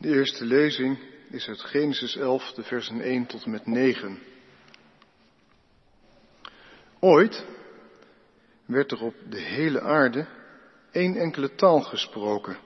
De 0.00 0.08
eerste 0.08 0.44
lezing 0.44 0.98
is 1.30 1.48
uit 1.48 1.60
Genesis 1.60 2.16
11, 2.16 2.52
de 2.52 2.62
versen 2.62 3.00
1 3.00 3.26
tot 3.26 3.44
en 3.44 3.50
met 3.50 3.66
9. 3.66 4.18
Ooit 7.00 7.44
werd 8.66 8.92
er 8.92 9.02
op 9.02 9.14
de 9.28 9.40
hele 9.40 9.80
aarde 9.80 10.26
één 10.90 11.16
enkele 11.16 11.54
taal 11.54 11.80
gesproken. 11.80 12.56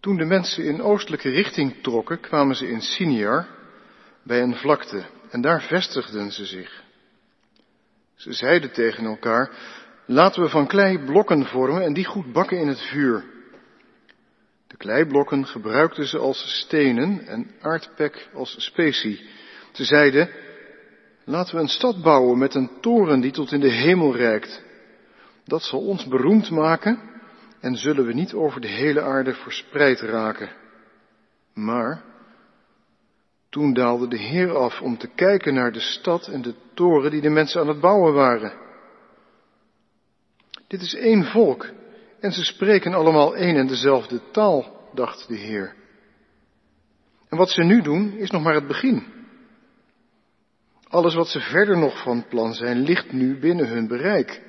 Toen 0.00 0.16
de 0.16 0.24
mensen 0.24 0.64
in 0.64 0.82
oostelijke 0.82 1.30
richting 1.30 1.82
trokken, 1.82 2.20
kwamen 2.20 2.56
ze 2.56 2.68
in 2.68 2.80
Siniar 2.80 3.48
bij 4.22 4.42
een 4.42 4.56
vlakte 4.56 5.04
en 5.30 5.40
daar 5.40 5.62
vestigden 5.62 6.32
ze 6.32 6.46
zich. 6.46 6.82
Ze 8.14 8.32
zeiden 8.32 8.72
tegen 8.72 9.04
elkaar, 9.04 9.50
laten 10.06 10.42
we 10.42 10.48
van 10.48 10.66
klei 10.66 10.98
blokken 10.98 11.46
vormen 11.46 11.82
en 11.82 11.92
die 11.92 12.04
goed 12.04 12.32
bakken 12.32 12.58
in 12.58 12.68
het 12.68 12.80
vuur. 12.80 13.24
De 14.72 14.78
kleiblokken 14.78 15.46
gebruikten 15.46 16.06
ze 16.06 16.18
als 16.18 16.60
stenen 16.60 17.26
en 17.26 17.50
aardpek 17.60 18.28
als 18.34 18.54
specie. 18.58 19.26
Ze 19.72 19.84
zeiden, 19.84 20.30
laten 21.24 21.54
we 21.54 21.60
een 21.60 21.68
stad 21.68 22.02
bouwen 22.02 22.38
met 22.38 22.54
een 22.54 22.70
toren 22.80 23.20
die 23.20 23.30
tot 23.30 23.52
in 23.52 23.60
de 23.60 23.70
hemel 23.70 24.16
reikt. 24.16 24.62
Dat 25.44 25.62
zal 25.62 25.80
ons 25.80 26.06
beroemd 26.06 26.50
maken 26.50 26.98
en 27.60 27.76
zullen 27.76 28.06
we 28.06 28.12
niet 28.12 28.32
over 28.32 28.60
de 28.60 28.68
hele 28.68 29.02
aarde 29.02 29.34
verspreid 29.34 30.00
raken. 30.00 30.50
Maar 31.54 32.02
toen 33.48 33.72
daalde 33.72 34.08
de 34.08 34.18
Heer 34.18 34.56
af 34.56 34.80
om 34.80 34.98
te 34.98 35.08
kijken 35.14 35.54
naar 35.54 35.72
de 35.72 35.80
stad 35.80 36.26
en 36.26 36.42
de 36.42 36.54
toren 36.74 37.10
die 37.10 37.20
de 37.20 37.30
mensen 37.30 37.60
aan 37.60 37.68
het 37.68 37.80
bouwen 37.80 38.14
waren. 38.14 38.52
Dit 40.66 40.80
is 40.82 40.94
één 40.94 41.24
volk 41.24 41.66
en 42.22 42.32
ze 42.32 42.44
spreken 42.44 42.94
allemaal 42.94 43.36
één 43.36 43.56
en 43.56 43.66
dezelfde 43.66 44.20
taal, 44.30 44.88
dacht 44.94 45.28
de 45.28 45.36
Heer. 45.36 45.74
En 47.28 47.38
wat 47.38 47.50
ze 47.50 47.62
nu 47.62 47.82
doen 47.82 48.12
is 48.12 48.30
nog 48.30 48.42
maar 48.42 48.54
het 48.54 48.66
begin. 48.66 49.06
Alles 50.88 51.14
wat 51.14 51.28
ze 51.28 51.40
verder 51.40 51.78
nog 51.78 52.02
van 52.02 52.26
plan 52.28 52.54
zijn, 52.54 52.78
ligt 52.78 53.12
nu 53.12 53.38
binnen 53.38 53.68
hun 53.68 53.88
bereik. 53.88 54.42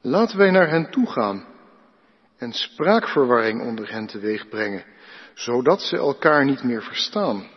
Laten 0.00 0.38
wij 0.38 0.50
naar 0.50 0.68
hen 0.68 0.90
toe 0.90 1.06
gaan 1.06 1.46
en 2.36 2.52
spraakverwarring 2.52 3.62
onder 3.62 3.92
hen 3.92 4.06
teweeg 4.06 4.48
brengen, 4.48 4.84
zodat 5.34 5.82
ze 5.82 5.96
elkaar 5.96 6.44
niet 6.44 6.62
meer 6.62 6.82
verstaan. 6.82 7.48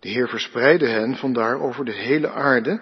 De 0.00 0.08
Heer 0.08 0.28
verspreidde 0.28 0.88
hen 0.88 1.16
vandaar 1.16 1.60
over 1.60 1.84
de 1.84 1.94
hele 1.94 2.30
aarde 2.30 2.80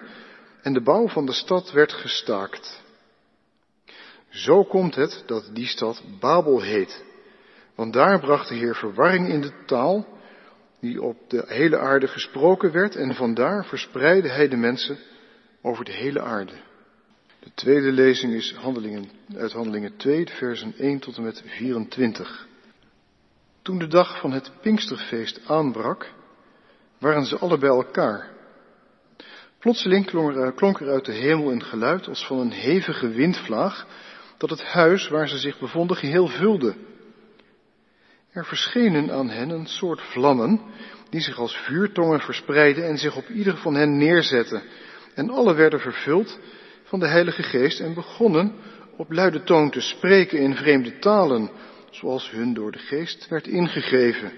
en 0.61 0.73
de 0.73 0.81
bouw 0.81 1.07
van 1.07 1.25
de 1.25 1.33
stad 1.33 1.71
werd 1.71 1.93
gestaakt. 1.93 2.83
Zo 4.35 4.63
komt 4.63 4.95
het 4.95 5.23
dat 5.25 5.49
die 5.53 5.67
stad 5.67 6.03
Babel 6.19 6.61
heet, 6.61 7.03
want 7.75 7.93
daar 7.93 8.19
bracht 8.19 8.47
de 8.49 8.55
Heer 8.55 8.75
verwarring 8.75 9.27
in 9.27 9.41
de 9.41 9.51
taal 9.65 10.07
die 10.79 11.01
op 11.01 11.17
de 11.27 11.43
hele 11.47 11.77
aarde 11.77 12.07
gesproken 12.07 12.71
werd 12.71 12.95
en 12.95 13.15
vandaar 13.15 13.65
verspreidde 13.65 14.29
hij 14.29 14.47
de 14.47 14.55
mensen 14.55 14.97
over 15.61 15.85
de 15.85 15.91
hele 15.91 16.21
aarde. 16.21 16.53
De 17.39 17.51
tweede 17.53 17.91
lezing 17.91 18.33
is 18.33 18.53
handelingen, 18.53 19.09
uit 19.35 19.51
Handelingen 19.51 19.97
2, 19.97 20.27
versen 20.27 20.73
1 20.77 20.99
tot 20.99 21.17
en 21.17 21.23
met 21.23 21.43
24. 21.45 22.47
Toen 23.61 23.79
de 23.79 23.87
dag 23.87 24.19
van 24.19 24.31
het 24.31 24.51
Pinksterfeest 24.61 25.41
aanbrak, 25.47 26.11
waren 26.99 27.25
ze 27.25 27.37
alle 27.37 27.57
bij 27.57 27.69
elkaar. 27.69 28.29
Plotseling 29.59 30.05
klonk 30.55 30.79
er 30.79 30.89
uit 30.89 31.05
de 31.05 31.13
hemel 31.13 31.51
een 31.51 31.63
geluid 31.63 32.07
als 32.07 32.25
van 32.25 32.39
een 32.39 32.51
hevige 32.51 33.07
windvlaag, 33.07 33.85
dat 34.37 34.49
het 34.49 34.63
huis 34.63 35.07
waar 35.07 35.29
ze 35.29 35.37
zich 35.37 35.59
bevonden 35.59 35.97
geheel 35.97 36.27
vulde. 36.27 36.75
Er 38.31 38.45
verschenen 38.45 39.11
aan 39.11 39.29
hen 39.29 39.49
een 39.49 39.67
soort 39.67 40.01
vlammen, 40.01 40.61
die 41.09 41.21
zich 41.21 41.37
als 41.37 41.57
vuurtongen 41.57 42.19
verspreidden 42.19 42.87
en 42.87 42.97
zich 42.97 43.15
op 43.15 43.29
ieder 43.29 43.57
van 43.57 43.75
hen 43.75 43.97
neerzetten. 43.97 44.63
En 45.13 45.29
alle 45.29 45.53
werden 45.53 45.79
vervuld 45.79 46.39
van 46.83 46.99
de 46.99 47.07
Heilige 47.07 47.43
Geest 47.43 47.79
en 47.79 47.93
begonnen 47.93 48.53
op 48.97 49.11
luide 49.11 49.43
toon 49.43 49.69
te 49.69 49.81
spreken 49.81 50.39
in 50.39 50.55
vreemde 50.55 50.99
talen, 50.99 51.51
zoals 51.89 52.31
hun 52.31 52.53
door 52.53 52.71
de 52.71 52.79
Geest 52.79 53.27
werd 53.27 53.47
ingegeven. 53.47 54.31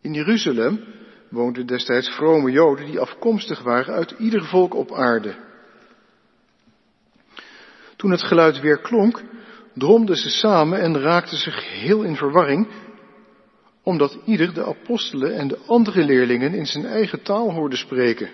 In 0.00 0.12
Jeruzalem 0.12 0.84
woonden 1.30 1.66
destijds 1.66 2.08
vrome 2.10 2.50
Joden 2.50 2.86
die 2.86 3.00
afkomstig 3.00 3.62
waren 3.62 3.94
uit 3.94 4.14
ieder 4.18 4.44
volk 4.44 4.74
op 4.74 4.92
aarde. 4.92 5.34
Toen 8.06 8.14
het 8.14 8.24
geluid 8.24 8.60
weer 8.60 8.78
klonk, 8.78 9.22
dromden 9.74 10.16
ze 10.16 10.28
samen 10.28 10.80
en 10.80 11.00
raakten 11.00 11.36
ze 11.36 11.50
geheel 11.50 12.02
in 12.02 12.16
verwarring, 12.16 12.68
omdat 13.82 14.18
ieder 14.24 14.54
de 14.54 14.64
apostelen 14.64 15.34
en 15.34 15.48
de 15.48 15.58
andere 15.66 16.04
leerlingen 16.04 16.54
in 16.54 16.66
zijn 16.66 16.86
eigen 16.86 17.22
taal 17.22 17.52
hoorde 17.52 17.76
spreken. 17.76 18.30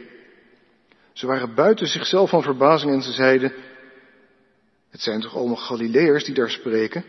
Ze 1.13 1.27
waren 1.27 1.55
buiten 1.55 1.87
zichzelf 1.87 2.31
van 2.31 2.43
verbazing 2.43 2.93
en 2.93 3.03
ze 3.03 3.13
zeiden, 3.13 3.53
het 4.91 5.01
zijn 5.01 5.21
toch 5.21 5.37
allemaal 5.37 5.57
Galileërs 5.57 6.25
die 6.25 6.35
daar 6.35 6.51
spreken? 6.51 7.05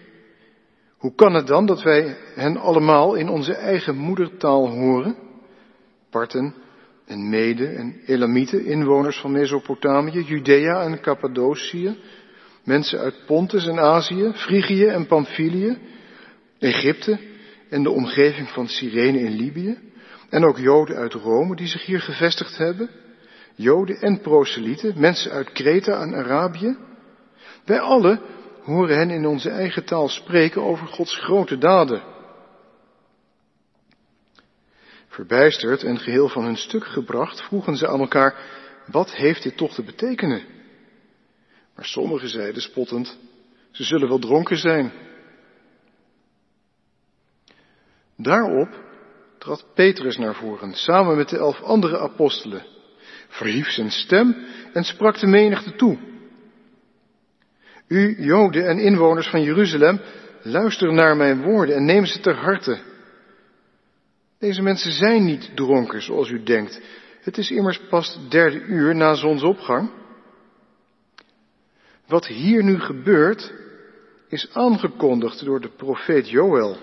Hoe 0.98 1.16
kan 1.16 1.34
het 1.34 1.48
dan 1.48 1.66
dat 1.66 1.82
wij 1.82 2.18
hen 2.36 2.58
allemaal 2.58 3.16
in 3.16 3.30
onze 3.30 3.54
eigen 3.54 3.96
moedertaal 3.96 4.68
horen? 4.70 5.16
Parten 6.10 6.54
en 7.06 7.30
Mede 7.30 7.68
en 7.68 8.02
Elamieten, 8.06 8.66
inwoners 8.66 9.20
van 9.20 9.32
Mesopotamië, 9.32 10.22
Judea 10.22 10.82
en 10.84 11.02
Cappadocië, 11.02 11.98
mensen 12.64 13.00
uit 13.00 13.26
Pontus 13.26 13.68
en 13.68 13.80
Azië, 13.80 14.32
Frigië 14.34 14.86
en 14.86 15.08
Pamphylië, 15.08 15.78
Egypte 16.60 17.20
en 17.70 17.84
de 17.84 17.90
omgeving 17.90 18.50
van 18.50 18.68
Cyrene 18.68 19.20
in 19.20 19.36
Libië, 19.36 19.78
en 20.30 20.46
ook 20.46 20.58
Joden 20.58 20.96
uit 20.96 21.14
Rome 21.14 21.56
die 21.56 21.68
zich 21.68 21.86
hier 21.86 22.02
gevestigd 22.02 22.58
hebben, 22.58 22.90
Joden 23.56 24.02
en 24.02 24.22
proselieten, 24.22 25.00
mensen 25.00 25.32
uit 25.32 25.52
Kreta 25.52 26.02
en 26.02 26.14
Arabië. 26.16 26.78
Wij 27.66 27.80
alle 27.80 28.22
horen 28.62 28.98
hen 28.98 29.10
in 29.10 29.26
onze 29.26 29.50
eigen 29.50 29.86
taal 29.86 30.08
spreken 30.08 30.62
over 30.62 30.88
Gods 30.88 31.18
grote 31.18 31.58
daden. 31.58 32.02
Verbijsterd 35.08 35.84
en 35.84 36.00
geheel 36.00 36.30
van 36.30 36.44
hun 36.44 36.58
stuk 36.58 36.86
gebracht, 36.86 37.42
vroegen 37.42 37.76
ze 37.76 37.88
aan 37.88 38.00
elkaar, 38.00 38.36
wat 38.86 39.16
heeft 39.16 39.44
dit 39.44 39.58
toch 39.58 39.74
te 39.74 39.84
betekenen? 39.84 40.44
Maar 41.76 41.86
sommigen 41.86 42.30
zeiden 42.30 42.62
spottend, 42.62 43.18
ze 43.72 43.84
zullen 43.84 44.08
wel 44.08 44.20
dronken 44.20 44.58
zijn. 44.58 44.92
Daarop 48.18 48.70
trad 49.38 49.66
Petrus 49.74 50.18
naar 50.18 50.36
voren, 50.36 50.74
samen 50.74 51.16
met 51.16 51.30
de 51.30 51.38
elf 51.38 51.62
andere 51.62 52.00
apostelen, 52.00 52.66
verhief 53.28 53.70
zijn 53.70 53.92
stem 53.92 54.46
en 54.74 54.84
sprak 54.84 55.20
de 55.20 55.28
menigte 55.28 55.76
toe. 55.76 55.98
U, 57.88 58.24
Joden 58.24 58.68
en 58.68 58.80
inwoners 58.80 59.28
van 59.28 59.44
Jeruzalem, 59.44 60.02
luister 60.42 60.94
naar 60.94 61.18
mijn 61.18 61.42
woorden 61.42 61.76
en 61.76 61.86
neem 61.86 62.06
ze 62.06 62.20
ter 62.20 62.36
harte. 62.36 62.82
Deze 64.40 64.62
mensen 64.62 64.92
zijn 64.92 65.26
niet 65.26 65.52
dronken 65.56 66.02
zoals 66.02 66.30
u 66.30 66.44
denkt. 66.44 66.82
Het 67.22 67.38
is 67.38 67.52
immers 67.52 67.80
pas 67.90 68.20
derde 68.30 68.60
uur 68.60 68.96
na 68.96 69.14
zonsopgang. 69.14 69.92
Wat 72.14 72.28
hier 72.28 72.64
nu 72.64 72.80
gebeurt, 72.80 73.54
is 74.30 74.50
aangekondigd 74.54 75.46
door 75.46 75.62
de 75.62 75.70
profeet 75.78 76.30
Joël. 76.30 76.78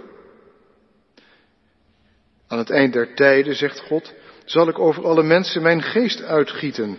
Aan 2.48 2.58
het 2.58 2.70
eind 2.70 2.92
der 2.92 3.14
tijden, 3.14 3.54
zegt 3.54 3.80
God, 3.80 4.14
zal 4.44 4.68
ik 4.68 4.78
over 4.78 5.04
alle 5.04 5.22
mensen 5.22 5.62
mijn 5.62 5.82
geest 5.82 6.22
uitgieten. 6.22 6.98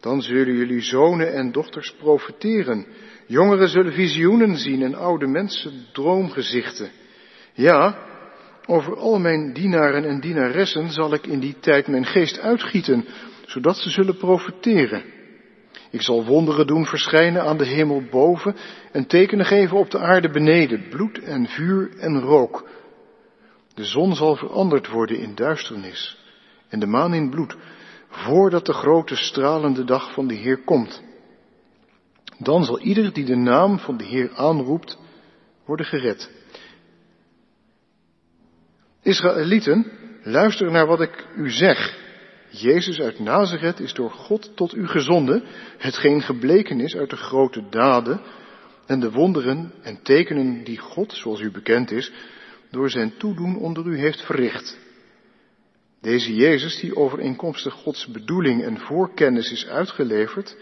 Dan 0.00 0.22
zullen 0.22 0.54
jullie 0.54 0.80
zonen 0.80 1.32
en 1.32 1.52
dochters 1.52 1.94
profeteren. 1.94 2.86
Jongeren 3.26 3.68
zullen 3.68 3.92
visioenen 3.92 4.56
zien 4.56 4.82
en 4.82 4.94
oude 4.94 5.26
mensen 5.26 5.86
droomgezichten. 5.92 6.90
Ja, 7.52 7.98
over 8.66 8.96
al 8.96 9.18
mijn 9.18 9.52
dienaren 9.52 10.04
en 10.04 10.20
dienaressen 10.20 10.90
zal 10.90 11.14
ik 11.14 11.26
in 11.26 11.40
die 11.40 11.56
tijd 11.60 11.86
mijn 11.86 12.06
geest 12.06 12.40
uitgieten, 12.40 13.04
zodat 13.46 13.76
ze 13.76 13.90
zullen 13.90 14.16
profeteren. 14.16 15.21
Ik 15.92 16.02
zal 16.02 16.24
wonderen 16.24 16.66
doen 16.66 16.86
verschijnen 16.86 17.42
aan 17.42 17.56
de 17.56 17.66
hemel 17.66 18.02
boven 18.10 18.56
en 18.92 19.06
tekenen 19.06 19.46
geven 19.46 19.76
op 19.76 19.90
de 19.90 19.98
aarde 19.98 20.30
beneden, 20.30 20.88
bloed 20.88 21.18
en 21.18 21.46
vuur 21.46 21.98
en 21.98 22.20
rook. 22.20 22.68
De 23.74 23.84
zon 23.84 24.14
zal 24.14 24.36
veranderd 24.36 24.88
worden 24.88 25.18
in 25.18 25.34
duisternis 25.34 26.18
en 26.68 26.80
de 26.80 26.86
maan 26.86 27.14
in 27.14 27.30
bloed, 27.30 27.56
voordat 28.08 28.66
de 28.66 28.72
grote 28.72 29.16
stralende 29.16 29.84
dag 29.84 30.12
van 30.12 30.26
de 30.26 30.34
Heer 30.34 30.62
komt. 30.64 31.02
Dan 32.38 32.64
zal 32.64 32.80
ieder 32.80 33.12
die 33.12 33.24
de 33.24 33.36
naam 33.36 33.78
van 33.78 33.96
de 33.96 34.04
Heer 34.04 34.30
aanroept, 34.34 34.98
worden 35.64 35.86
gered. 35.86 36.30
Israëlieten, 39.02 39.92
luister 40.22 40.70
naar 40.70 40.86
wat 40.86 41.00
ik 41.00 41.26
u 41.36 41.50
zeg. 41.50 42.01
Jezus 42.52 43.00
uit 43.00 43.18
Nazareth 43.18 43.80
is 43.80 43.92
door 43.92 44.10
God 44.10 44.56
tot 44.56 44.74
u 44.74 44.86
gezonden, 44.86 45.42
hetgeen 45.78 46.22
gebleken 46.22 46.80
is 46.80 46.96
uit 46.96 47.10
de 47.10 47.16
grote 47.16 47.68
daden 47.70 48.20
en 48.86 49.00
de 49.00 49.10
wonderen 49.10 49.72
en 49.82 50.02
tekenen 50.02 50.64
die 50.64 50.78
God, 50.78 51.12
zoals 51.12 51.40
u 51.40 51.50
bekend 51.50 51.90
is, 51.90 52.12
door 52.70 52.90
zijn 52.90 53.16
toedoen 53.16 53.56
onder 53.56 53.86
u 53.86 53.98
heeft 53.98 54.24
verricht. 54.24 54.78
Deze 56.00 56.34
Jezus, 56.34 56.80
die 56.80 56.96
overeenkomstig 56.96 57.74
Gods 57.74 58.06
bedoeling 58.06 58.62
en 58.62 58.78
voorkennis 58.78 59.52
is 59.52 59.66
uitgeleverd, 59.66 60.56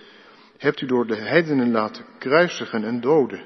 hebt 0.59 0.81
u 0.81 0.87
door 0.87 1.07
de 1.07 1.17
heidenen 1.17 1.71
laten 1.71 2.05
kruisigen 2.19 2.85
en 2.85 3.01
doden. 3.01 3.45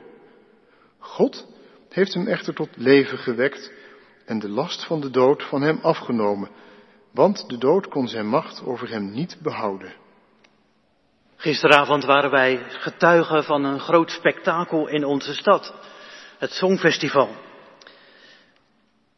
God 0.99 1.47
heeft 1.89 2.15
hem 2.15 2.27
echter 2.27 2.55
tot 2.55 2.69
leven 2.77 3.19
gewekt 3.19 3.73
en 4.25 4.39
de 4.39 4.49
last 4.49 4.85
van 4.87 5.01
de 5.01 5.11
dood 5.11 5.43
van 5.43 5.63
hem 5.63 5.79
afgenomen, 5.83 6.51
want 7.15 7.49
de 7.49 7.59
dood 7.59 7.89
kon 7.89 8.09
zijn 8.09 8.29
macht 8.29 8.63
over 8.65 8.89
hem 8.89 9.11
niet 9.11 9.37
behouden. 9.43 9.95
Gisteravond 11.37 12.05
waren 12.05 12.31
wij 12.31 12.65
getuigen 12.69 13.45
van 13.45 13.65
een 13.65 13.81
groot 13.81 14.11
spektakel 14.11 14.89
in 14.89 15.05
onze 15.05 15.35
stad, 15.35 15.75
het 16.39 16.51
Songfestival. 16.51 17.29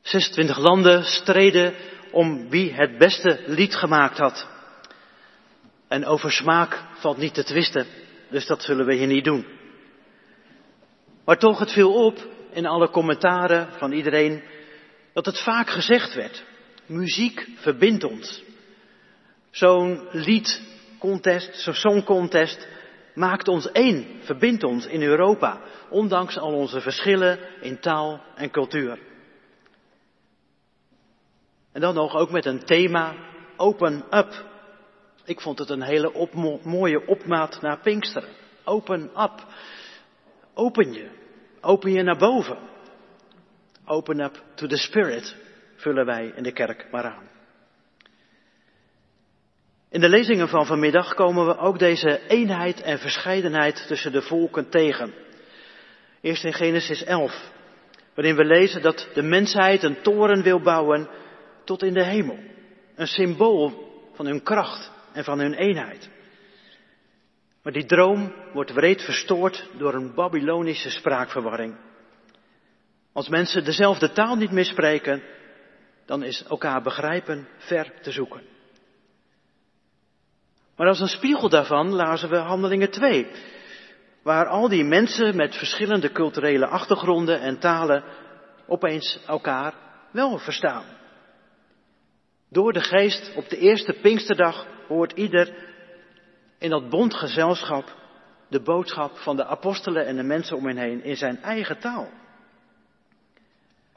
26 0.00 0.58
landen 0.58 1.04
streden 1.04 1.74
om 2.10 2.48
wie 2.48 2.72
het 2.72 2.98
beste 2.98 3.42
lied 3.46 3.74
gemaakt 3.74 4.18
had. 4.18 4.46
En 5.88 6.06
over 6.06 6.30
smaak 6.30 6.82
valt 6.94 7.16
niet 7.16 7.34
te 7.34 7.44
twisten, 7.44 7.86
dus 8.30 8.46
dat 8.46 8.62
zullen 8.62 8.86
we 8.86 8.94
hier 8.94 9.06
niet 9.06 9.24
doen. 9.24 9.46
Maar 11.24 11.38
toch, 11.38 11.58
het 11.58 11.72
viel 11.72 12.04
op 12.04 12.26
in 12.50 12.66
alle 12.66 12.90
commentaren 12.90 13.68
van 13.78 13.92
iedereen 13.92 14.42
dat 15.12 15.26
het 15.26 15.42
vaak 15.42 15.70
gezegd 15.70 16.14
werd. 16.14 16.44
Muziek 16.86 17.48
verbindt 17.56 18.04
ons. 18.04 18.42
Zo'n 19.50 20.08
liedcontest, 20.12 21.60
zo'n 21.60 21.74
songcontest 21.74 22.68
maakt 23.14 23.48
ons 23.48 23.70
één, 23.72 24.06
verbindt 24.20 24.64
ons 24.64 24.86
in 24.86 25.02
Europa, 25.02 25.60
ondanks 25.90 26.38
al 26.38 26.52
onze 26.52 26.80
verschillen 26.80 27.38
in 27.60 27.80
taal 27.80 28.20
en 28.34 28.50
cultuur. 28.50 28.98
En 31.72 31.80
dan 31.80 31.94
nog 31.94 32.14
ook 32.14 32.30
met 32.30 32.44
een 32.44 32.64
thema, 32.64 33.14
open 33.56 34.04
up. 34.10 34.44
Ik 35.24 35.40
vond 35.40 35.58
het 35.58 35.70
een 35.70 35.82
hele 35.82 36.28
mooie 36.62 37.06
opmaat 37.06 37.60
naar 37.60 37.80
Pinksteren. 37.80 38.28
Open 38.64 39.02
up. 39.02 39.46
Open 40.54 40.92
je. 40.92 41.08
Open 41.60 41.92
je 41.92 42.02
naar 42.02 42.18
boven. 42.18 42.58
Open 43.84 44.20
up 44.20 44.42
to 44.54 44.66
the 44.66 44.76
Spirit, 44.76 45.36
vullen 45.76 46.06
wij 46.06 46.32
in 46.34 46.42
de 46.42 46.52
kerk 46.52 46.86
maar 46.90 47.04
aan. 47.04 47.28
In 49.90 50.00
de 50.00 50.08
lezingen 50.08 50.48
van 50.48 50.66
vanmiddag 50.66 51.14
komen 51.14 51.46
we 51.46 51.56
ook 51.56 51.78
deze 51.78 52.20
eenheid 52.28 52.80
en 52.82 52.98
verscheidenheid 52.98 53.86
tussen 53.86 54.12
de 54.12 54.22
volken 54.22 54.68
tegen. 54.68 55.14
Eerst 56.20 56.44
in 56.44 56.52
Genesis 56.52 57.04
11, 57.04 57.52
waarin 58.14 58.36
we 58.36 58.44
lezen 58.44 58.82
dat 58.82 59.08
de 59.14 59.22
mensheid 59.22 59.82
een 59.82 60.02
toren 60.02 60.42
wil 60.42 60.60
bouwen 60.60 61.08
tot 61.64 61.82
in 61.82 61.92
de 61.92 62.04
hemel. 62.04 62.38
Een 62.94 63.06
symbool 63.06 63.92
van 64.14 64.26
hun 64.26 64.42
kracht 64.42 64.90
en 65.12 65.24
van 65.24 65.38
hun 65.38 65.54
eenheid. 65.54 66.08
Maar 67.62 67.72
die 67.72 67.86
droom 67.86 68.34
wordt 68.52 68.72
wreed 68.72 69.02
verstoord 69.02 69.68
door 69.78 69.94
een 69.94 70.14
Babylonische 70.14 70.90
spraakverwarring. 70.90 71.76
Als 73.12 73.28
mensen 73.28 73.64
dezelfde 73.64 74.12
taal 74.12 74.36
niet 74.36 74.50
meer 74.50 74.64
spreken, 74.64 75.22
dan 76.06 76.22
is 76.22 76.42
elkaar 76.42 76.82
begrijpen 76.82 77.48
ver 77.56 77.92
te 78.00 78.10
zoeken. 78.10 78.42
Maar 80.76 80.86
als 80.86 81.00
een 81.00 81.08
spiegel 81.08 81.48
daarvan 81.48 81.94
lazen 81.94 82.30
we 82.30 82.36
Handelingen 82.36 82.90
2, 82.90 83.30
waar 84.22 84.46
al 84.46 84.68
die 84.68 84.84
mensen 84.84 85.36
met 85.36 85.56
verschillende 85.56 86.12
culturele 86.12 86.66
achtergronden 86.66 87.40
en 87.40 87.58
talen 87.58 88.04
opeens 88.66 89.20
elkaar 89.26 89.74
wel 90.10 90.38
verstaan. 90.38 90.84
Door 92.50 92.72
de 92.72 92.80
geest 92.80 93.32
op 93.36 93.48
de 93.48 93.58
eerste 93.58 93.92
Pinksterdag 93.92 94.66
hoort 94.88 95.12
ieder 95.12 95.54
in 96.58 96.70
dat 96.70 96.88
bondgezelschap 96.88 97.94
de 98.48 98.62
boodschap 98.62 99.16
van 99.16 99.36
de 99.36 99.44
apostelen 99.44 100.06
en 100.06 100.16
de 100.16 100.22
mensen 100.22 100.56
om 100.56 100.66
hen 100.66 100.76
heen 100.76 101.04
in 101.04 101.16
zijn 101.16 101.42
eigen 101.42 101.78
taal. 101.78 102.08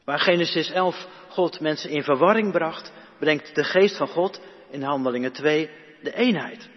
Waar 0.09 0.19
Genesis 0.19 0.71
11 0.71 1.07
God 1.29 1.59
mensen 1.59 1.89
in 1.89 2.03
verwarring 2.03 2.51
bracht, 2.51 2.91
brengt 3.19 3.55
de 3.55 3.63
geest 3.63 3.97
van 3.97 4.07
God 4.07 4.41
in 4.69 4.81
Handelingen 4.81 5.31
2 5.31 5.69
de 6.01 6.13
eenheid. 6.13 6.69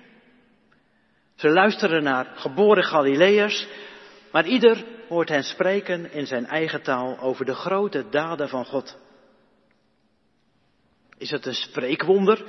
Ze 1.35 1.49
luisteren 1.49 2.03
naar 2.03 2.33
geboren 2.35 2.85
Galileërs, 2.85 3.69
maar 4.33 4.47
ieder 4.47 4.85
hoort 5.09 5.29
hen 5.29 5.43
spreken 5.43 6.13
in 6.13 6.27
zijn 6.27 6.47
eigen 6.47 6.83
taal 6.83 7.19
over 7.19 7.45
de 7.45 7.55
grote 7.55 8.09
daden 8.11 8.49
van 8.49 8.65
God. 8.65 8.99
Is 11.19 11.31
het 11.31 11.47
een 11.47 11.55
spreekwonder? 11.55 12.45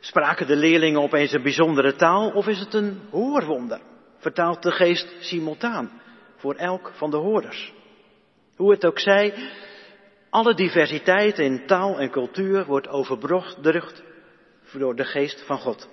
Spraken 0.00 0.46
de 0.46 0.56
leerlingen 0.56 1.02
opeens 1.02 1.32
een 1.32 1.42
bijzondere 1.42 1.94
taal 1.94 2.30
of 2.30 2.46
is 2.46 2.58
het 2.58 2.74
een 2.74 3.00
hoorwonder? 3.10 3.80
Vertaalt 4.18 4.62
de 4.62 4.72
geest 4.72 5.08
simultaan 5.20 6.00
voor 6.36 6.54
elk 6.54 6.92
van 6.94 7.10
de 7.10 7.16
hoorders. 7.16 7.72
Hoe 8.56 8.70
het 8.70 8.86
ook 8.86 8.98
zij, 8.98 9.34
alle 10.30 10.54
diversiteit 10.54 11.38
in 11.38 11.66
taal 11.66 11.98
en 11.98 12.10
cultuur 12.10 12.64
wordt 12.64 12.88
overbrugd 12.88 13.62
door 14.72 14.96
de 14.96 15.04
geest 15.04 15.46
van 15.46 15.58
God. 15.58 15.88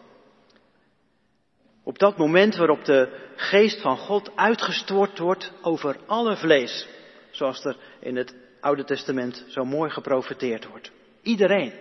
Op 1.83 1.99
dat 1.99 2.17
moment 2.17 2.55
waarop 2.55 2.85
de 2.85 3.31
geest 3.35 3.81
van 3.81 3.97
God 3.97 4.35
uitgestort 4.35 5.19
wordt 5.19 5.51
over 5.61 5.97
alle 6.05 6.35
vlees, 6.35 6.87
zoals 7.31 7.65
er 7.65 7.77
in 7.99 8.15
het 8.15 8.35
Oude 8.59 8.83
Testament 8.83 9.45
zo 9.47 9.65
mooi 9.65 9.89
geprofeteerd 9.89 10.67
wordt. 10.67 10.91
Iedereen 11.21 11.73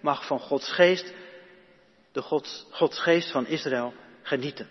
mag 0.00 0.26
van 0.26 0.38
Gods 0.38 0.72
geest, 0.72 1.14
de 2.12 2.22
Gods, 2.22 2.66
Gods 2.70 3.00
geest 3.00 3.30
van 3.30 3.46
Israël, 3.46 3.94
genieten. 4.22 4.68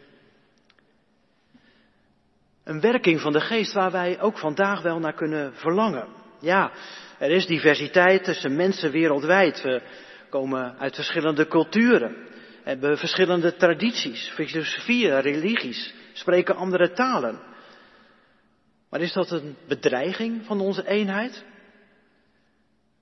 Een 2.64 2.82
werking 2.82 3.22
van 3.22 3.34
de 3.34 3.42
geest 3.42 3.74
waar 3.74 3.92
wij 3.92 4.22
ook 4.22 4.38
vandaag 4.38 4.82
wel 4.82 5.00
naar 5.00 5.14
kunnen 5.14 5.56
verlangen. 5.56 6.23
Ja, 6.44 6.72
er 7.20 7.32
is 7.32 7.46
diversiteit 7.46 8.24
tussen 8.24 8.56
mensen 8.56 8.92
wereldwijd. 8.92 9.62
We 9.62 9.82
komen 10.30 10.78
uit 10.78 10.96
verschillende 10.96 11.48
culturen, 11.48 12.16
hebben 12.64 12.98
verschillende 12.98 13.56
tradities, 13.56 14.30
filosofieën, 14.30 15.20
religies, 15.20 15.94
spreken 16.14 16.56
andere 16.56 16.92
talen. 16.92 17.40
Maar 18.90 19.02
is 19.02 19.14
dat 19.14 19.32
een 19.32 19.56
bedreiging 19.68 20.46
van 20.46 20.60
onze 20.60 20.88
eenheid? 20.88 21.44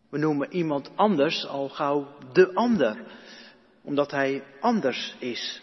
We 0.09 0.17
noemen 0.17 0.53
iemand 0.53 0.91
anders 0.95 1.45
al 1.47 1.69
gauw 1.69 2.17
de 2.33 2.53
ander, 2.53 2.97
omdat 3.81 4.11
hij 4.11 4.43
anders 4.59 5.15
is. 5.19 5.61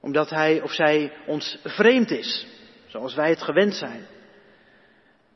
Omdat 0.00 0.30
hij 0.30 0.62
of 0.62 0.72
zij 0.72 1.12
ons 1.26 1.58
vreemd 1.64 2.10
is, 2.10 2.46
zoals 2.86 3.14
wij 3.14 3.28
het 3.28 3.42
gewend 3.42 3.74
zijn. 3.74 4.06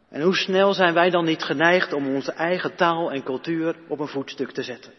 En 0.09 0.23
hoe 0.23 0.37
snel 0.37 0.73
zijn 0.73 0.95
wij 0.95 1.11
dan 1.11 1.25
niet 1.25 1.43
geneigd 1.43 1.93
om 1.93 2.15
onze 2.15 2.33
eigen 2.33 2.75
taal 2.75 3.13
en 3.13 3.23
cultuur 3.23 3.77
op 3.89 3.99
een 3.99 4.09
voetstuk 4.09 4.51
te 4.51 4.63
zetten? 4.63 4.93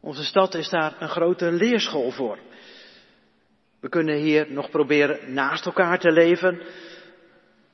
Onze 0.00 0.24
stad 0.24 0.54
is 0.54 0.68
daar 0.68 0.94
een 0.98 1.08
grote 1.08 1.52
leerschool 1.52 2.10
voor. 2.10 2.38
We 3.80 3.88
kunnen 3.88 4.16
hier 4.16 4.52
nog 4.52 4.70
proberen 4.70 5.34
naast 5.34 5.66
elkaar 5.66 5.98
te 5.98 6.12
leven, 6.12 6.60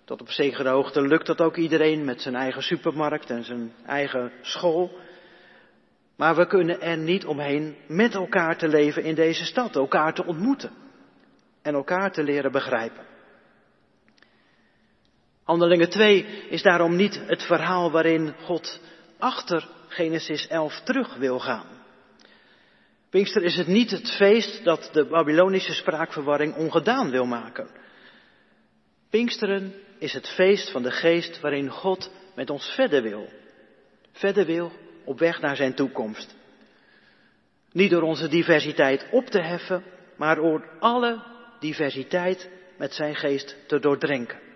tot 0.04 0.20
op 0.20 0.30
zekere 0.30 0.68
hoogte 0.68 1.02
lukt 1.02 1.26
dat 1.26 1.40
ook 1.40 1.56
iedereen 1.56 2.04
met 2.04 2.20
zijn 2.20 2.34
eigen 2.34 2.62
supermarkt 2.62 3.30
en 3.30 3.44
zijn 3.44 3.72
eigen 3.86 4.32
school. 4.40 4.98
Maar 6.16 6.36
we 6.36 6.46
kunnen 6.46 6.80
er 6.80 6.96
niet 6.96 7.24
omheen 7.24 7.76
met 7.86 8.14
elkaar 8.14 8.58
te 8.58 8.68
leven 8.68 9.04
in 9.04 9.14
deze 9.14 9.44
stad, 9.44 9.76
elkaar 9.76 10.14
te 10.14 10.24
ontmoeten 10.24 10.70
en 11.62 11.74
elkaar 11.74 12.12
te 12.12 12.22
leren 12.22 12.52
begrijpen. 12.52 13.04
Handelingen 15.50 15.90
2 15.90 16.26
is 16.48 16.62
daarom 16.62 16.96
niet 16.96 17.20
het 17.26 17.42
verhaal 17.42 17.90
waarin 17.90 18.34
God 18.44 18.80
achter 19.18 19.68
Genesis 19.88 20.46
11 20.46 20.80
terug 20.80 21.14
wil 21.14 21.38
gaan. 21.38 21.66
Pinkster 23.08 23.42
is 23.42 23.56
het 23.56 23.66
niet 23.66 23.90
het 23.90 24.10
feest 24.10 24.64
dat 24.64 24.90
de 24.92 25.04
Babylonische 25.04 25.72
spraakverwarring 25.72 26.54
ongedaan 26.54 27.10
wil 27.10 27.24
maken. 27.24 27.68
Pinksteren 29.10 29.74
is 29.98 30.12
het 30.12 30.28
feest 30.28 30.70
van 30.70 30.82
de 30.82 30.90
geest 30.90 31.40
waarin 31.40 31.70
God 31.70 32.10
met 32.34 32.50
ons 32.50 32.74
verder 32.74 33.02
wil. 33.02 33.28
Verder 34.12 34.46
wil 34.46 34.72
op 35.04 35.18
weg 35.18 35.40
naar 35.40 35.56
zijn 35.56 35.74
toekomst. 35.74 36.36
Niet 37.72 37.90
door 37.90 38.02
onze 38.02 38.28
diversiteit 38.28 39.06
op 39.10 39.26
te 39.26 39.42
heffen, 39.42 39.84
maar 40.16 40.36
door 40.36 40.68
alle 40.80 41.22
diversiteit 41.60 42.50
met 42.78 42.94
zijn 42.94 43.14
geest 43.14 43.56
te 43.66 43.78
doordrenken. 43.78 44.49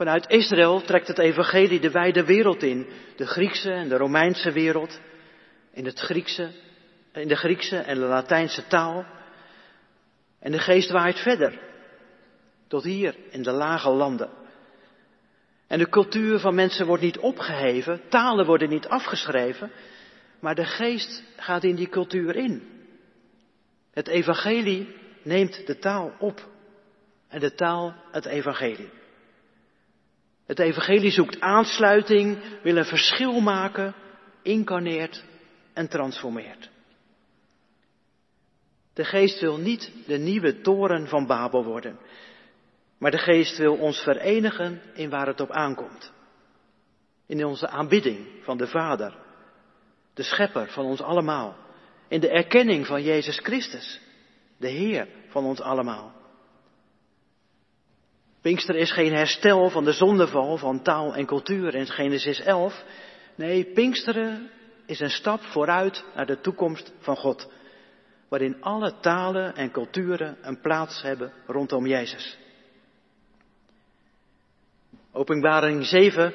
Vanuit 0.00 0.28
Israël 0.28 0.82
trekt 0.82 1.08
het 1.08 1.18
evangelie 1.18 1.80
de 1.80 1.90
wijde 1.90 2.24
wereld 2.24 2.62
in, 2.62 2.86
de 3.16 3.26
Griekse 3.26 3.72
en 3.72 3.88
de 3.88 3.96
Romeinse 3.96 4.52
wereld, 4.52 5.00
in, 5.72 5.84
het 5.84 5.98
Griekse, 5.98 6.50
in 7.12 7.28
de 7.28 7.36
Griekse 7.36 7.76
en 7.76 7.94
de 7.94 8.04
Latijnse 8.04 8.66
taal, 8.66 9.06
En 10.38 10.52
de 10.52 10.58
geest 10.58 10.90
waait 10.90 11.18
verder, 11.18 11.58
tot 12.68 12.82
hier 12.82 13.16
in 13.30 13.42
de 13.42 13.50
lage 13.50 13.90
landen. 13.90 14.30
En 15.66 15.78
de 15.78 15.88
cultuur 15.88 16.38
van 16.38 16.54
mensen 16.54 16.86
wordt 16.86 17.02
niet 17.02 17.18
opgeheven, 17.18 18.00
talen 18.08 18.46
worden 18.46 18.68
niet 18.68 18.88
afgeschreven, 18.88 19.70
maar 20.38 20.54
de 20.54 20.64
geest 20.64 21.22
gaat 21.36 21.64
in 21.64 21.76
die 21.76 21.88
cultuur 21.88 22.36
in. 22.36 22.62
Het 23.92 24.08
evangelie 24.08 24.96
neemt 25.22 25.66
de 25.66 25.78
taal 25.78 26.12
op. 26.18 26.48
En 27.28 27.40
de 27.40 27.54
taal 27.54 27.94
het 28.10 28.24
evangelie. 28.24 28.99
Het 30.50 30.58
evangelie 30.58 31.10
zoekt 31.10 31.40
aansluiting, 31.40 32.38
wil 32.62 32.76
een 32.76 32.84
verschil 32.84 33.40
maken, 33.40 33.94
incarneert 34.42 35.24
en 35.72 35.88
transformeert. 35.88 36.70
De 38.92 39.04
geest 39.04 39.40
wil 39.40 39.56
niet 39.56 39.92
de 40.06 40.18
nieuwe 40.18 40.60
toren 40.60 41.08
van 41.08 41.26
Babel 41.26 41.64
worden, 41.64 41.98
maar 42.98 43.10
de 43.10 43.18
geest 43.18 43.58
wil 43.58 43.76
ons 43.76 43.98
verenigen 43.98 44.80
in 44.94 45.10
waar 45.10 45.26
het 45.26 45.40
op 45.40 45.50
aankomt. 45.50 46.12
In 47.26 47.44
onze 47.44 47.68
aanbidding 47.68 48.26
van 48.42 48.56
de 48.56 48.66
Vader, 48.66 49.16
de 50.14 50.22
Schepper 50.22 50.68
van 50.70 50.84
ons 50.84 51.00
allemaal. 51.00 51.56
In 52.08 52.20
de 52.20 52.30
erkenning 52.30 52.86
van 52.86 53.02
Jezus 53.02 53.38
Christus, 53.38 54.00
de 54.56 54.68
Heer 54.68 55.08
van 55.28 55.44
ons 55.44 55.60
allemaal. 55.60 56.19
Pinkster 58.40 58.76
is 58.76 58.92
geen 58.92 59.12
herstel 59.12 59.70
van 59.70 59.84
de 59.84 59.92
zondeval 59.92 60.56
van 60.56 60.82
taal 60.82 61.14
en 61.14 61.26
cultuur 61.26 61.74
in 61.74 61.86
Genesis 61.86 62.40
11. 62.40 62.84
Nee, 63.34 63.64
Pinksteren 63.64 64.50
is 64.86 65.00
een 65.00 65.10
stap 65.10 65.40
vooruit 65.40 66.04
naar 66.14 66.26
de 66.26 66.40
toekomst 66.40 66.92
van 66.98 67.16
God, 67.16 67.48
waarin 68.28 68.62
alle 68.62 68.94
talen 69.00 69.56
en 69.56 69.70
culturen 69.70 70.36
een 70.42 70.60
plaats 70.60 71.02
hebben 71.02 71.32
rondom 71.46 71.86
Jezus. 71.86 72.38
Openbaring 75.12 75.86
7 75.86 76.32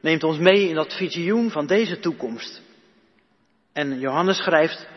neemt 0.00 0.24
ons 0.24 0.38
mee 0.38 0.68
in 0.68 0.74
dat 0.74 0.96
visioen 0.96 1.50
van 1.50 1.66
deze 1.66 1.98
toekomst. 1.98 2.62
En 3.72 3.98
Johannes 3.98 4.36
schrijft, 4.36 4.88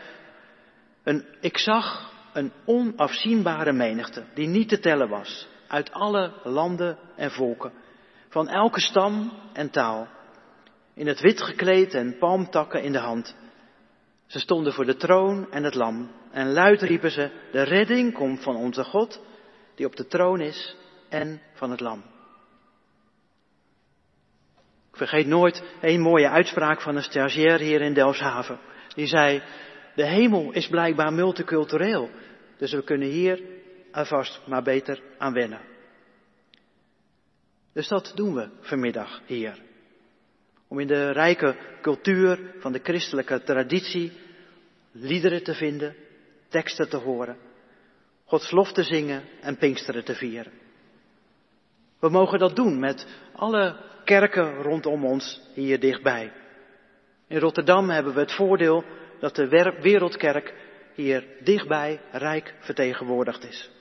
een, 1.02 1.24
ik 1.40 1.58
zag 1.58 2.12
een 2.32 2.52
onafzienbare 2.64 3.72
menigte 3.72 4.24
die 4.34 4.46
niet 4.46 4.68
te 4.68 4.78
tellen 4.78 5.08
was, 5.08 5.48
uit 5.68 5.92
alle 5.92 6.32
landen 6.44 6.98
en 7.16 7.30
volken, 7.30 7.72
van 8.28 8.48
elke 8.48 8.80
stam 8.80 9.32
en 9.52 9.70
taal, 9.70 10.08
in 10.94 11.06
het 11.06 11.20
wit 11.20 11.42
gekleed 11.42 11.94
en 11.94 12.18
palmtakken 12.18 12.82
in 12.82 12.92
de 12.92 12.98
hand. 12.98 13.36
Ze 14.26 14.38
stonden 14.38 14.72
voor 14.72 14.84
de 14.84 14.96
troon 14.96 15.50
en 15.50 15.64
het 15.64 15.74
lam 15.74 16.10
en 16.30 16.52
luid 16.52 16.82
riepen 16.82 17.10
ze, 17.10 17.30
de 17.52 17.62
redding 17.62 18.12
komt 18.12 18.42
van 18.42 18.56
onze 18.56 18.84
God, 18.84 19.20
die 19.74 19.86
op 19.86 19.96
de 19.96 20.06
troon 20.06 20.40
is, 20.40 20.76
en 21.08 21.40
van 21.52 21.70
het 21.70 21.80
lam. 21.80 22.02
Ik 24.90 24.96
vergeet 24.96 25.26
nooit 25.26 25.62
een 25.80 26.00
mooie 26.00 26.28
uitspraak 26.28 26.80
van 26.80 26.96
een 26.96 27.02
stagiair 27.02 27.58
hier 27.58 27.80
in 27.80 27.94
Delfshaven. 27.94 28.58
Die 28.94 29.06
zei, 29.06 29.42
de 29.94 30.06
hemel 30.06 30.52
is 30.52 30.68
blijkbaar 30.68 31.12
multicultureel, 31.12 32.10
dus 32.56 32.72
we 32.72 32.82
kunnen 32.82 33.08
hier 33.08 33.40
alvast 33.96 34.40
maar 34.46 34.62
beter 34.62 35.02
aan 35.18 35.32
wennen. 35.32 35.60
Dus 37.72 37.88
dat 37.88 38.12
doen 38.14 38.34
we 38.34 38.48
vanmiddag 38.60 39.20
hier. 39.26 39.62
Om 40.68 40.78
in 40.80 40.86
de 40.86 41.10
rijke 41.10 41.56
cultuur 41.80 42.54
van 42.58 42.72
de 42.72 42.80
christelijke 42.82 43.42
traditie 43.42 44.12
liederen 44.92 45.42
te 45.42 45.54
vinden, 45.54 45.94
teksten 46.48 46.88
te 46.88 46.96
horen, 46.96 47.36
Gods 48.24 48.50
lof 48.50 48.72
te 48.72 48.82
zingen 48.82 49.22
en 49.40 49.56
Pinksteren 49.56 50.04
te 50.04 50.14
vieren. 50.14 50.52
We 51.98 52.08
mogen 52.08 52.38
dat 52.38 52.56
doen 52.56 52.78
met 52.78 53.06
alle 53.32 53.76
kerken 54.04 54.62
rondom 54.62 55.04
ons 55.04 55.40
hier 55.54 55.80
dichtbij. 55.80 56.32
In 57.28 57.38
Rotterdam 57.38 57.90
hebben 57.90 58.14
we 58.14 58.20
het 58.20 58.32
voordeel 58.32 58.84
dat 59.20 59.34
de 59.34 59.48
Wereldkerk 59.80 60.54
hier 60.94 61.26
dichtbij 61.40 62.00
rijk 62.10 62.54
vertegenwoordigd 62.60 63.44
is. 63.44 63.75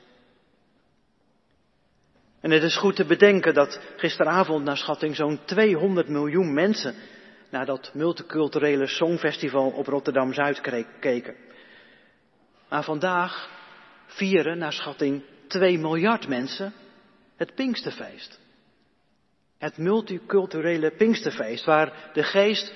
En 2.45 2.51
het 2.51 2.63
is 2.63 2.77
goed 2.77 2.95
te 2.95 3.05
bedenken 3.05 3.53
dat 3.53 3.79
gisteravond 3.97 4.63
naar 4.63 4.77
schatting 4.77 5.15
zo'n 5.15 5.39
200 5.45 6.07
miljoen 6.07 6.53
mensen 6.53 6.95
naar 7.49 7.65
dat 7.65 7.91
multiculturele 7.93 8.87
songfestival 8.87 9.69
op 9.69 9.87
Rotterdam 9.87 10.33
Zuid 10.33 10.61
keken. 10.99 11.35
Maar 12.69 12.83
vandaag 12.83 13.49
vieren 14.05 14.57
naar 14.57 14.73
schatting 14.73 15.23
2 15.47 15.77
miljard 15.77 16.27
mensen 16.27 16.73
het 17.35 17.55
Pinksterfeest. 17.55 18.39
Het 19.57 19.77
multiculturele 19.77 20.91
Pinksterfeest, 20.91 21.65
waar 21.65 22.09
de 22.13 22.23
geest 22.23 22.73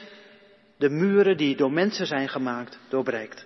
de 0.77 0.89
muren 0.89 1.37
die 1.37 1.55
door 1.55 1.71
mensen 1.71 2.05
zijn 2.05 2.29
gemaakt 2.29 2.79
doorbreekt. 2.87 3.45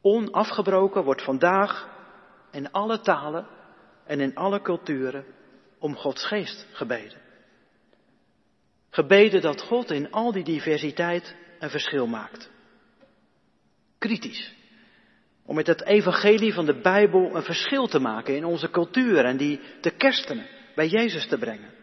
Onafgebroken 0.00 1.04
wordt 1.04 1.22
vandaag 1.22 1.88
in 2.50 2.70
alle 2.72 3.00
talen 3.00 3.46
en 4.06 4.20
in 4.20 4.34
alle 4.34 4.62
culturen 4.62 5.24
om 5.78 5.96
Gods 5.96 6.26
geest 6.26 6.66
gebeden. 6.72 7.20
Gebeden 8.90 9.40
dat 9.40 9.60
God 9.60 9.90
in 9.90 10.10
al 10.10 10.32
die 10.32 10.44
diversiteit 10.44 11.36
een 11.58 11.70
verschil 11.70 12.06
maakt. 12.06 12.50
Kritisch. 13.98 14.54
Om 15.44 15.54
met 15.54 15.66
het 15.66 15.84
evangelie 15.84 16.54
van 16.54 16.66
de 16.66 16.80
Bijbel 16.80 17.36
een 17.36 17.42
verschil 17.42 17.86
te 17.86 17.98
maken 17.98 18.36
in 18.36 18.44
onze 18.44 18.70
cultuur 18.70 19.24
en 19.24 19.36
die 19.36 19.60
te 19.80 19.90
kerstenen 19.90 20.46
bij 20.74 20.88
Jezus 20.88 21.28
te 21.28 21.38
brengen. 21.38 21.74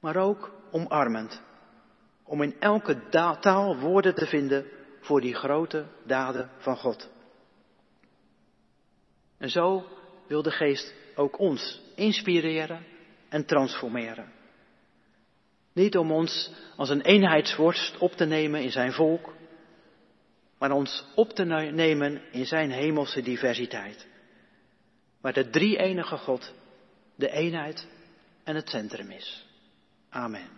Maar 0.00 0.16
ook 0.16 0.52
omarmend. 0.70 1.42
Om 2.24 2.42
in 2.42 2.60
elke 2.60 3.08
taal 3.40 3.78
woorden 3.78 4.14
te 4.14 4.26
vinden 4.26 4.66
voor 5.00 5.20
die 5.20 5.34
grote 5.34 5.86
daden 6.06 6.50
van 6.58 6.76
God. 6.76 7.10
En 9.38 9.50
zo 9.50 9.86
wil 10.28 10.42
de 10.42 10.50
geest 10.50 10.94
ook 11.14 11.38
ons 11.38 11.80
inspireren 11.94 12.84
en 13.28 13.44
transformeren. 13.44 14.32
Niet 15.72 15.96
om 15.96 16.12
ons 16.12 16.50
als 16.76 16.88
een 16.88 17.00
eenheidsworst 17.00 17.98
op 17.98 18.12
te 18.12 18.24
nemen 18.24 18.62
in 18.62 18.70
zijn 18.70 18.92
volk, 18.92 19.34
maar 20.58 20.70
ons 20.70 21.04
op 21.14 21.30
te 21.30 21.44
nemen 21.72 22.22
in 22.32 22.46
zijn 22.46 22.70
hemelse 22.70 23.22
diversiteit. 23.22 24.06
Waar 25.20 25.32
de 25.32 25.50
drie 25.50 25.76
enige 25.76 26.16
God 26.16 26.54
de 27.14 27.30
eenheid 27.30 27.86
en 28.44 28.54
het 28.54 28.68
centrum 28.68 29.10
is. 29.10 29.46
Amen. 30.10 30.57